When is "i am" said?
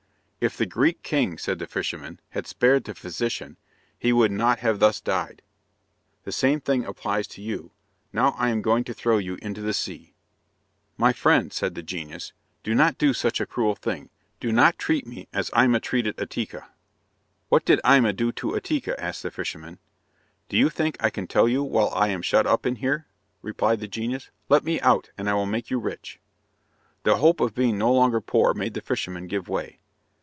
8.39-8.63, 21.89-22.23